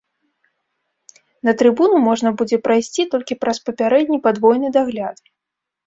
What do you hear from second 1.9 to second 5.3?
можна будзе прайсці толькі праз папярэдні падвойны дагляд.